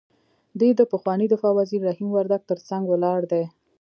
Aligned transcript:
دی 0.59 0.69
د 0.75 0.81
پخواني 0.91 1.27
دفاع 1.29 1.53
وزیر 1.59 1.81
رحیم 1.89 2.09
وردګ 2.13 2.41
تر 2.49 2.59
څنګ 2.69 2.83
ولاړ 2.87 3.19
دی. 3.31 3.43